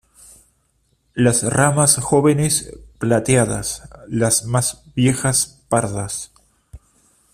[1.13, 6.31] Las ramas jóvenes plateadas, las más viejas pardas.